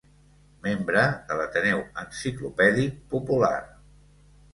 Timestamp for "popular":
3.13-3.53